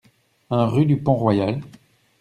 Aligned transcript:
un 0.49 0.65
rue 0.65 0.87
du 0.87 0.97
Pont 1.03 1.13
Royal 1.13 1.61